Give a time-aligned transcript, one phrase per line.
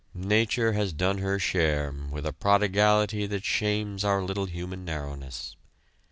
[0.15, 5.55] Nature has done her share with a prodigality that shames our little human narrowness.